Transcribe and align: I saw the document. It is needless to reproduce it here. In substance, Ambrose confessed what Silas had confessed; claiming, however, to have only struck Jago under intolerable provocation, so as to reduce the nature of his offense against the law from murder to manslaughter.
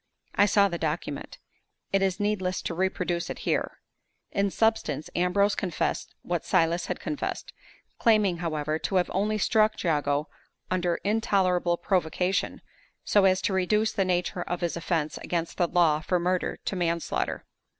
I 0.33 0.47
saw 0.47 0.67
the 0.67 0.79
document. 0.79 1.37
It 1.93 2.01
is 2.01 2.19
needless 2.19 2.63
to 2.63 2.73
reproduce 2.73 3.29
it 3.29 3.37
here. 3.45 3.77
In 4.31 4.49
substance, 4.49 5.11
Ambrose 5.15 5.53
confessed 5.53 6.15
what 6.23 6.43
Silas 6.43 6.87
had 6.87 6.99
confessed; 6.99 7.53
claiming, 7.99 8.37
however, 8.37 8.79
to 8.79 8.95
have 8.95 9.11
only 9.13 9.37
struck 9.37 9.83
Jago 9.83 10.27
under 10.71 10.95
intolerable 11.03 11.77
provocation, 11.77 12.63
so 13.03 13.25
as 13.25 13.43
to 13.43 13.53
reduce 13.53 13.91
the 13.93 14.03
nature 14.03 14.41
of 14.41 14.61
his 14.61 14.75
offense 14.75 15.19
against 15.19 15.57
the 15.57 15.67
law 15.67 15.99
from 16.01 16.23
murder 16.23 16.57
to 16.65 16.75
manslaughter. 16.75 17.45